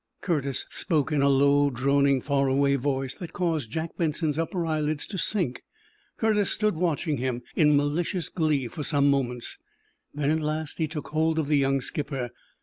[0.21, 5.05] Curtis spoke in a low, droning, far away voice that caused Jack Benson's upper eyelids
[5.05, 5.61] to sink.
[6.17, 9.59] Curtis stood watching him, in malicious glee, for some moments.
[10.11, 12.31] Then, at last, he took hold of the young skipper.